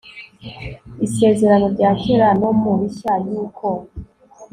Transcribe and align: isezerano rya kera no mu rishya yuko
isezerano 1.05 1.65
rya 1.75 1.91
kera 2.01 2.29
no 2.41 2.49
mu 2.59 2.71
rishya 2.79 3.13
yuko 3.25 3.67